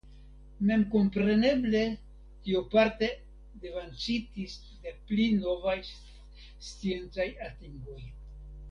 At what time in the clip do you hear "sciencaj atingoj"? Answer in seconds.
6.73-8.01